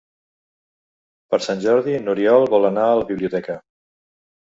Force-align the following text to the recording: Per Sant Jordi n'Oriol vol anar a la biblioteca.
Per 1.35 1.39
Sant 1.47 1.61
Jordi 1.65 1.93
n'Oriol 2.05 2.47
vol 2.55 2.65
anar 2.71 2.87
a 2.87 2.95
la 3.01 3.05
biblioteca. 3.11 3.59